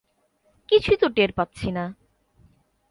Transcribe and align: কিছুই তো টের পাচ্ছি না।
কিছুই 0.69 0.97
তো 0.97 1.07
টের 1.09 1.31
পাচ্ছি 1.33 1.71
না। 1.71 1.85